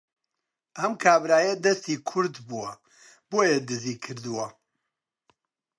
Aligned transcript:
ئەم 0.77 0.93
کابرایە 1.03 1.53
دەستی 1.65 1.97
کورت 2.09 2.35
بووە 2.47 2.71
بۆیە 3.29 3.57
دزی 3.67 3.95
کردووە 4.03 4.47